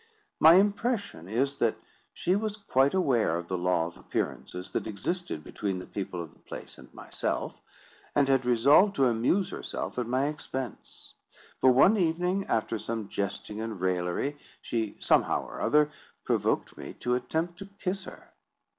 My 0.39 0.55
impression 0.55 1.27
is, 1.27 1.57
that 1.57 1.77
she 2.11 2.35
was 2.35 2.57
quite 2.57 2.95
aware 2.95 3.37
of 3.37 3.47
the 3.47 3.57
law 3.59 3.85
of 3.85 3.97
appearances 3.97 4.71
that 4.71 4.87
existed 4.87 5.43
between 5.43 5.77
the 5.77 5.85
people 5.85 6.19
of 6.23 6.33
the 6.33 6.39
place 6.39 6.79
and 6.79 6.91
myself, 6.91 7.61
and 8.15 8.27
had 8.27 8.43
resolved 8.43 8.95
to 8.95 9.05
amuse 9.05 9.51
herself 9.51 9.99
at 9.99 10.07
my 10.07 10.25
expense; 10.25 11.13
for 11.59 11.71
one 11.71 11.97
evening, 11.97 12.47
after 12.47 12.79
some 12.79 13.09
jesting 13.09 13.61
and 13.61 13.79
raillery, 13.79 14.37
she, 14.59 14.97
somehow 14.99 15.45
or 15.45 15.61
other, 15.61 15.91
provoked 16.23 16.77
me 16.79 16.93
to 16.95 17.13
attempt 17.13 17.59
to 17.59 17.67
kiss 17.77 18.05
her. 18.05 18.31